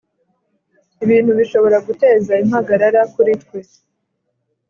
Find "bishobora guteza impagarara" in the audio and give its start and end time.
1.39-3.01